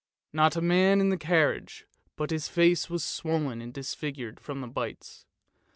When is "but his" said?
2.15-2.47